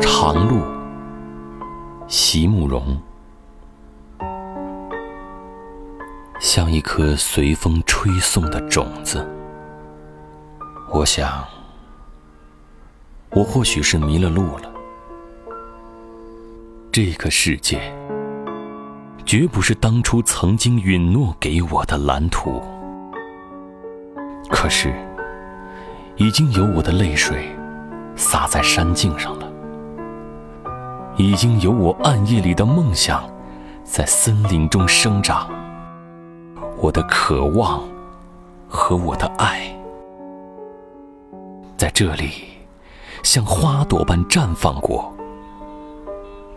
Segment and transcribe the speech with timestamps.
[0.00, 0.62] 长路，
[2.06, 3.00] 席慕容，
[6.40, 9.26] 像一颗随风吹送的种子。
[10.92, 11.44] 我想，
[13.30, 14.72] 我或许是迷了路了。
[16.92, 17.80] 这个世界，
[19.24, 22.62] 绝不是当初曾经允诺给我的蓝图。
[24.50, 24.94] 可是，
[26.16, 27.48] 已经有我的泪水
[28.14, 29.45] 洒在山径上了，
[31.16, 33.28] 已经有我暗夜里的梦想
[33.82, 35.48] 在森林中生长。
[36.76, 37.82] 我的渴望
[38.68, 39.74] 和我的爱，
[41.76, 42.30] 在这里
[43.22, 45.10] 像花朵般绽放过，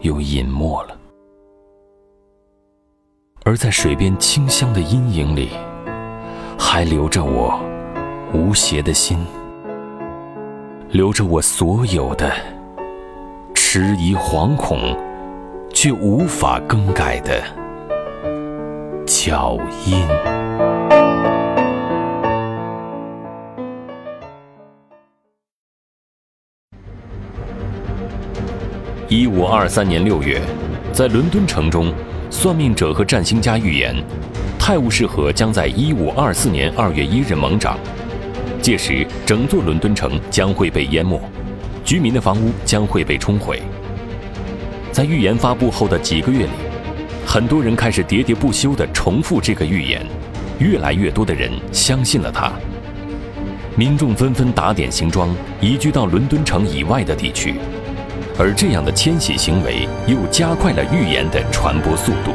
[0.01, 0.97] 又隐没了。
[3.45, 5.51] 而在水边清香的阴影里，
[6.57, 7.57] 还留着我
[8.33, 9.25] 无邪的心，
[10.89, 12.29] 留着我所有的
[13.71, 14.97] 迟疑、惶恐，
[15.71, 17.39] 却无法更改的。
[19.05, 20.03] 脚印。
[29.07, 30.41] 一五二三年六月，
[30.91, 31.93] 在伦敦城中，
[32.31, 33.95] 算命者和占星家预言，
[34.57, 37.77] 泰晤士河将在一五二四年二月一日猛涨，
[38.63, 41.21] 届时整座伦敦城将会被淹没，
[41.83, 43.61] 居民的房屋将会被冲毁。
[44.91, 46.51] 在预言发布后的几个月里。
[47.25, 50.03] 很多人开始喋喋不休地重复这个预言，
[50.57, 52.51] 越来越多的人相信了它。
[53.75, 55.29] 民众纷纷打点行装，
[55.61, 57.53] 移居到伦敦城以外的地区，
[58.39, 62.31] 而这样的迁徙行为又加快了预言的传播速度。